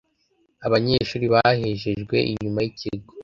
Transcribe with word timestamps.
Abanyeshuri 0.67 1.25
bahejejwe 1.33 2.15
inyuma 2.31 2.59
y’ikigo 2.63 3.11